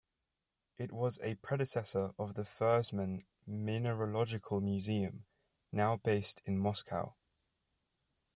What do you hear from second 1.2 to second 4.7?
a predecessor of the Fersman Mineralogical